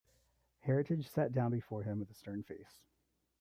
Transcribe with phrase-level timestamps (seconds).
[0.61, 2.81] Heritage sat down before him with a stern face.